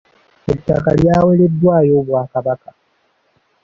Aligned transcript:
Ettaka 0.53 0.89
lyaweereddwayo 0.99 1.93
Obwakabaka. 2.01 2.69